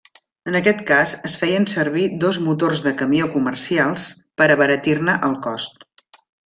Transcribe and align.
En 0.51 0.55
aquest 0.59 0.79
cas 0.91 1.13
es 1.29 1.35
feien 1.41 1.67
servir 1.73 2.07
dos 2.25 2.41
motors 2.47 2.83
de 2.89 2.95
camió 3.03 3.31
comercials 3.37 4.09
per 4.43 4.53
abaratir-ne 4.59 5.21
el 5.31 5.41
cost. 5.49 5.91